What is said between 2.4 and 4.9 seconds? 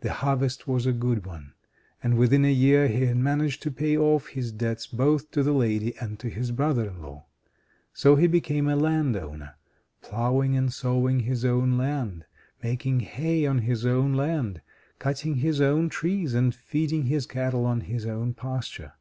a year he had managed to pay off his debts